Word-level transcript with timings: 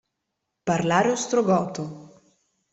Parlare 0.69 1.11
ostrogoto. 1.17 1.85